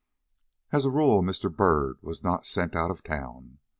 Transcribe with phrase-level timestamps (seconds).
[0.71, 1.55] As a rule, Mr.
[1.55, 3.59] Byrd was not sent out of town.